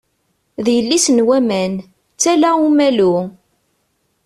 [0.63, 1.85] D yelli-s n waman, d
[2.21, 3.13] tala Umalu.